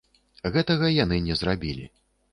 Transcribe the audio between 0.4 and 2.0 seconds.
Гэтага яны не зрабілі.